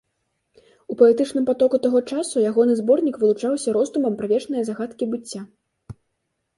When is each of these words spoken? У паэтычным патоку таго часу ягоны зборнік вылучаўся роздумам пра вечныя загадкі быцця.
У 0.93 0.95
паэтычным 1.01 1.45
патоку 1.49 1.81
таго 1.85 1.99
часу 2.15 2.35
ягоны 2.53 2.73
зборнік 2.81 3.15
вылучаўся 3.25 3.69
роздумам 3.79 4.13
пра 4.23 4.35
вечныя 4.37 4.63
загадкі 4.73 5.03
быцця. 5.15 5.41